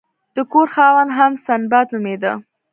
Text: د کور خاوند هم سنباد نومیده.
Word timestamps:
د 0.35 0.37
کور 0.51 0.67
خاوند 0.73 1.11
هم 1.17 1.31
سنباد 1.45 1.87
نومیده. 1.93 2.31